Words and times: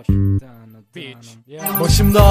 Gosh, 0.00 0.06
damn. 0.40 0.59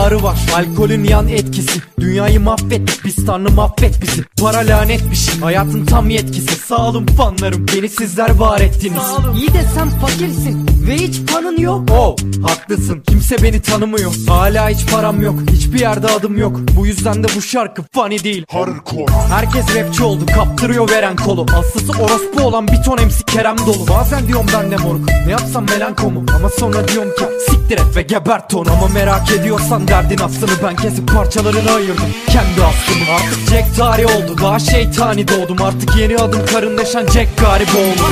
Yanları 0.09 0.23
var 0.23 0.37
Alkolün 0.55 1.03
yan 1.03 1.27
etkisi. 1.27 1.81
Dünyayı 1.99 2.39
mahvettik 2.39 3.05
biz 3.05 3.25
tanrı 3.25 3.51
mahvet 3.51 4.01
bizi. 4.01 4.23
Para 4.41 4.57
lanet 4.57 5.11
bir 5.11 5.15
şey 5.15 5.39
Hayatın 5.39 5.85
tam 5.85 6.09
yetkisi. 6.09 6.55
Sağ 6.55 6.89
olun 6.89 7.05
fanlarım 7.05 7.65
Beni 7.75 7.89
sizler 7.89 8.29
var 8.29 8.61
ettiniz. 8.61 9.03
İyi 9.37 9.53
de 9.53 9.63
sen 9.75 9.89
fakirsin 9.89 10.67
ve 10.87 10.95
hiç 10.95 11.15
fanın 11.31 11.57
yok. 11.57 11.89
Oh 11.91 12.15
haklısın. 12.47 13.03
Kimse 13.07 13.43
beni 13.43 13.61
tanımıyor. 13.61 14.11
Hala 14.27 14.69
hiç 14.69 14.91
param 14.91 15.21
yok. 15.21 15.39
Hiçbir 15.51 15.79
yerde 15.79 16.07
adım 16.07 16.37
yok. 16.37 16.59
Bu 16.77 16.87
yüzden 16.87 17.23
de 17.23 17.27
bu 17.35 17.41
şarkı 17.41 17.83
funny 17.93 18.23
değil. 18.23 18.45
Hardcore. 18.49 19.11
Herkes 19.29 19.75
rapçi 19.75 20.03
oldu 20.03 20.25
kaptırıyor 20.25 20.89
veren 20.89 21.15
kolu. 21.15 21.45
Aslısı 21.57 22.03
orospu 22.03 22.41
olan 22.41 22.67
bir 22.67 22.83
ton 22.83 23.05
MC 23.05 23.25
Kerem 23.27 23.57
dolu. 23.57 23.87
Bazen 23.87 24.27
diyorum 24.27 24.45
ben 24.53 24.71
de 24.71 24.77
moruk. 24.77 25.09
Ne 25.25 25.31
yapsam 25.31 25.65
melankomu? 25.65 26.25
Ama 26.35 26.49
sonra 26.49 26.87
diyorum 26.87 27.15
ki 27.15 27.23
siktir 27.49 27.77
et 27.77 27.95
ve 27.95 28.01
gebert 28.01 28.48
onu 28.53 28.69
Ama 28.71 28.87
merak 28.87 29.31
ediyorsan 29.31 29.87
derdin 29.87 30.17
aslını 30.17 30.51
ben 30.63 30.75
kesip 30.75 31.07
parçalarını 31.13 31.71
ayırdım. 31.71 32.05
Kendi 32.27 32.61
aslımı 32.63 33.15
artık 33.15 33.49
Jack 33.49 33.75
tarih 33.77 34.05
oldu. 34.05 34.35
Daha 34.41 34.59
şeytani 34.59 35.27
doğdum. 35.27 35.61
Artık 35.61 35.95
yeni 35.95 36.17
adım 36.17 36.45
karındaşan 36.45 37.07
Jack 37.07 37.37
garibi 37.37 37.71
oldu. 37.71 38.03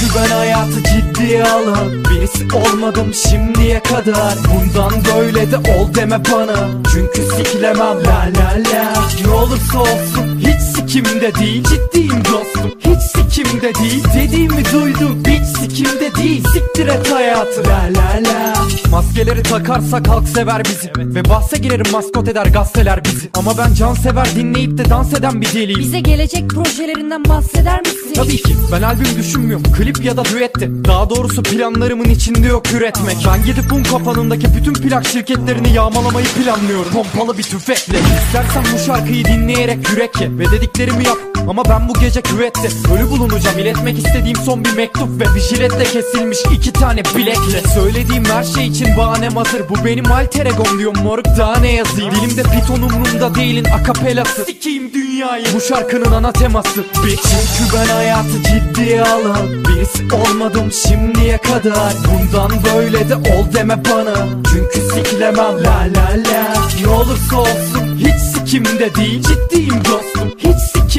Çünkü 0.00 0.14
ben 0.14 0.36
hayatı 0.36 0.82
ciddiye 0.82 1.44
alan 1.44 2.04
Birisi 2.04 2.46
olmadım 2.56 3.14
şimdiye 3.14 3.80
kadar. 3.80 4.34
Bundan 4.48 4.92
böyle 5.16 5.50
de 5.50 5.56
ol 5.56 5.94
deme 5.94 6.18
bana. 6.32 6.68
Çünkü 6.92 7.22
sikilemem 7.36 8.04
la 8.04 8.28
la 8.36 8.50
la. 8.72 9.04
Ne 9.26 9.32
olursa 9.32 9.78
olsun 9.78 10.40
hiç 10.40 10.60
sikimde 10.76 11.34
değil. 11.34 11.64
Ciddiyim 11.64 12.24
dostum. 12.24 12.72
Hiç 12.80 12.95
sikimde 13.06 13.74
değil. 13.74 14.04
Dediğimi 14.14 14.64
duydum 14.72 15.22
hiç 15.28 15.58
sikimde 15.58 16.14
değil. 16.14 16.44
Siktir 16.52 16.86
et 16.86 17.12
hayatı 17.12 17.64
la 17.64 17.80
la 17.96 18.30
la. 18.30 18.66
Maskeleri 18.90 19.42
takarsak 19.42 20.08
halk 20.08 20.28
sever 20.28 20.62
bizi. 20.64 21.14
Ve 21.14 21.24
bahse 21.24 21.56
girerim 21.56 21.92
maskot 21.92 22.28
eder 22.28 22.46
gazeteler 22.46 23.04
bizi. 23.04 23.30
Ama 23.34 23.58
ben 23.58 23.74
can 23.74 23.94
sever 23.94 24.28
dinleyip 24.36 24.78
de 24.78 24.90
dans 24.90 25.12
eden 25.14 25.40
bir 25.40 25.46
deliyim. 25.46 25.80
Bize 25.80 26.00
gelecek 26.00 26.50
projelerinden 26.50 27.24
bahseder 27.24 27.80
misin? 27.80 28.12
Tabii 28.14 28.36
ki. 28.36 28.56
Ben 28.72 28.82
albüm 28.82 29.16
düşünmüyorum 29.18 29.72
klip 29.72 30.04
ya 30.04 30.16
da 30.16 30.24
düette 30.24 30.84
Daha 30.84 31.10
doğrusu 31.10 31.42
planlarımın 31.42 32.04
içinde 32.04 32.46
yok 32.46 32.72
üretmek. 32.72 33.16
Ben 33.26 33.44
gidip 33.44 33.72
un 33.72 33.82
kapanındaki 33.82 34.46
bütün 34.56 34.72
plak 34.72 35.06
şirketlerini 35.06 35.72
yağmalamayı 35.72 36.26
planlıyorum. 36.26 36.92
Pompalı 36.92 37.38
bir 37.38 37.42
tüfekle. 37.42 37.98
İstersen 37.98 38.64
bu 38.74 38.86
şarkıyı 38.86 39.24
dinleyerek 39.24 39.90
yürek 39.90 40.20
ye. 40.20 40.38
Ve 40.38 40.50
dediklerimi 40.50 41.04
yap 41.04 41.35
ama 41.48 41.64
ben 41.64 41.88
bu 41.88 41.92
gece 42.00 42.22
küvette 42.22 42.68
Ölü 42.94 43.10
bulunacağım. 43.10 43.58
İletmek 43.58 43.98
istediğim 43.98 44.36
son 44.36 44.64
bir 44.64 44.72
mektup 44.72 45.20
Ve 45.20 45.34
bir 45.34 45.40
jiletle 45.40 45.84
kesilmiş 45.84 46.38
iki 46.52 46.72
tane 46.72 47.02
bilekle. 47.16 47.68
Söylediğim 47.74 48.24
her 48.24 48.44
şey 48.44 48.66
için 48.66 48.96
bahanem 48.96 49.36
hazır. 49.36 49.68
Bu 49.68 49.84
benim 49.84 50.12
alter 50.12 50.46
egom 50.46 50.78
diyorum 50.78 51.02
moruk. 51.02 51.26
Daha 51.38 51.56
ne 51.58 51.72
yazayım? 51.72 52.14
Dilimde 52.14 52.42
piton 52.42 52.82
umrumda 52.82 53.34
değilin 53.34 53.64
akapelası. 53.64 54.44
Sikiyim 54.44 54.94
dünyayı. 54.94 55.46
Bu 55.54 55.60
şarkının 55.60 56.12
ana 56.12 56.32
teması. 56.32 56.80
Bitch. 56.80 57.28
Çünkü 57.58 57.76
ben 57.76 57.94
hayatı 57.94 58.42
ciddiye 58.42 59.02
alan 59.02 59.64
Birisi 59.64 60.14
olmadım 60.14 60.72
şimdiye 60.72 61.38
kadar. 61.38 61.92
Bundan 62.06 62.50
böyle 62.74 63.08
de 63.08 63.16
ol 63.16 63.52
deme 63.54 63.84
bana. 63.84 64.26
Çünkü 64.52 64.94
sikilemem 64.94 65.64
la 65.64 65.78
la 65.96 66.08
la. 66.30 66.54
Ne 66.80 66.88
olursa 66.88 67.36
olsun 67.36 67.96
hiç 67.98 68.36
sikimde 68.36 68.94
değil. 68.94 69.22
Ciddiyim 69.22 69.84
dostum 69.84 70.45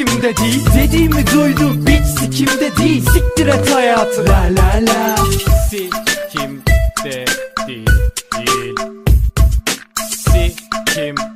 sikimde 0.08 0.36
değil? 0.36 0.66
Dediğimi 0.74 1.26
duydum. 1.34 1.84
Hiç 1.88 2.06
sikimde 2.06 2.76
değil? 2.76 3.04
Siktir 3.12 3.46
et 3.46 3.74
hayatı. 3.74 4.24
La 4.24 4.42
la 4.42 4.86
la. 4.86 5.16
Sikimde 5.70 7.24
değil. 7.66 7.88
Sikimde 10.10 11.27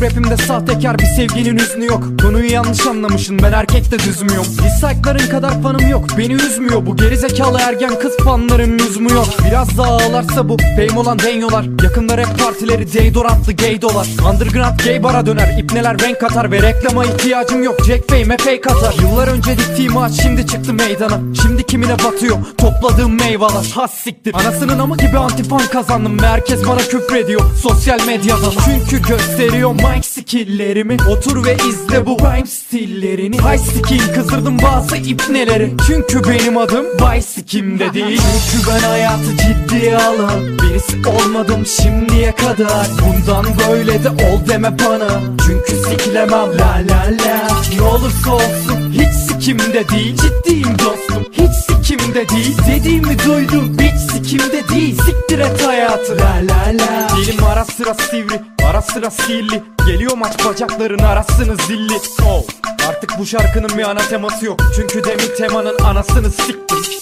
benim 0.00 0.10
rapimde 0.10 0.36
sahtekar 0.36 0.98
bir 0.98 1.04
sevginin 1.04 1.58
hüznü 1.58 1.86
yok. 1.86 2.04
Konuyu 2.22 2.52
yanlış 2.52 2.86
anlamışsın 2.86 3.38
ben 3.42 3.52
erkek 3.52 3.90
de 3.90 3.98
düzmüyorum 3.98 4.46
Dislike'ların 4.46 5.30
kadar 5.30 5.62
fanım 5.62 5.88
yok 5.88 6.04
beni 6.18 6.32
üzmüyor. 6.32 6.86
Bu 6.86 6.96
gerizekalı 6.96 7.58
ergen 7.60 7.98
kız 7.98 8.16
fanların 8.16 8.78
lüzumu 8.78 9.12
yok. 9.12 9.26
Biraz 9.46 9.78
daha 9.78 9.92
ağlarsa 9.92 10.48
bu 10.48 10.56
fame 10.76 10.98
olan 11.00 11.18
denyolar 11.18 11.64
Yakında 11.82 12.18
rap 12.18 12.38
partileri 12.38 12.92
deodorantlı 12.92 13.52
gay 13.52 13.82
dolar. 13.82 14.06
Underground 14.32 14.80
gay 14.84 15.02
bara 15.02 15.26
döner 15.26 15.58
ipneler 15.58 15.98
renk 16.00 16.20
katar 16.20 16.52
Ve 16.52 16.62
reklama 16.62 17.04
ihtiyacım 17.04 17.62
yok. 17.62 17.84
Jack 17.86 18.08
Fame 18.08 18.36
fake 18.36 18.70
atar 18.70 18.94
Yıllar 19.02 19.28
önce 19.28 19.58
diktiğim 19.58 19.96
ağaç 19.96 20.12
şimdi 20.22 20.46
çıktı 20.46 20.74
meydana. 20.74 21.18
Şimdi 21.42 21.66
kimine 21.66 21.98
batıyor 21.98 22.38
topladığım 22.58 23.18
meyveler. 23.18 23.72
Has 23.74 23.94
siktir. 23.94 24.34
Anasının 24.34 24.78
ama 24.78 24.96
gibi 24.96 25.18
antifan 25.18 25.62
kazandım 25.72 26.22
Ve 26.22 26.26
herkes 26.26 26.68
bana 26.68 26.78
küfür 26.78 27.16
ediyor 27.16 27.40
sosyal 27.62 28.06
medyada. 28.06 28.50
Çünkü 28.64 29.08
gösteriyor 29.08 29.70
mic 30.00 30.06
skilllerimi 30.06 30.96
Otur 31.10 31.44
ve 31.44 31.56
izle 31.68 32.06
bu 32.06 32.16
rhyme 32.18 32.46
stillerini. 32.46 33.38
High 33.38 33.58
skin 33.58 34.12
kızdırdım 34.14 34.58
bazı 34.62 34.96
ipneleri. 34.96 35.74
Çünkü 35.86 36.30
benim 36.30 36.56
adım 36.56 36.86
Sikim'de 37.22 37.94
değil 37.94 38.20
Çünkü 38.52 38.68
ben 38.68 38.88
hayatı 38.88 39.36
ciddiye 39.36 39.96
alan 39.96 40.58
Birisi 40.58 41.08
olmadım 41.08 41.66
şimdiye 41.66 42.32
kadar. 42.32 42.86
Bundan 43.02 43.46
böyle 43.68 44.04
de 44.04 44.08
ol 44.08 44.48
deme 44.48 44.78
bana. 44.78 45.20
Çünkü 45.46 45.88
sikilemem 45.88 46.58
la 46.58 46.82
la 46.90 47.04
la. 47.24 47.48
Ne 47.74 47.82
olursa 47.82 48.30
olsun 48.30 48.92
hiç 48.92 49.14
sikimde 49.30 49.88
değil. 49.88 50.16
Ciddiyim 50.16 50.78
dostum. 50.78 51.24
Hiç 51.32 51.50
sikimde 51.66 52.28
değil. 52.28 52.56
Dediğimi 52.68 53.18
duydum. 53.26 53.76
Hiç 53.80 53.99
sikimde 54.30 54.68
değil 54.68 54.98
Siktir 55.06 55.38
et 55.38 55.66
hayatı. 55.66 56.18
La 56.18 56.34
la 56.34 56.66
la. 56.66 57.16
Dilim 57.16 57.44
ara 57.44 57.64
sıra 57.64 57.94
sivri 57.94 58.40
ara 58.70 58.82
sıra 58.82 59.10
sihirli. 59.10 59.62
Geliyor 59.86 60.16
maç 60.16 60.44
bacakların 60.44 60.98
arasını 60.98 61.56
zilli. 61.56 61.98
Oh 62.26 62.42
Artık 62.88 63.18
bu 63.18 63.26
şarkının 63.26 63.78
bir 63.78 63.90
ana 63.90 64.00
teması 64.00 64.46
yok. 64.46 64.60
Çünkü 64.76 65.04
demin 65.04 65.36
temanın 65.38 65.78
anasını 65.78 66.30
siktim 66.30 66.99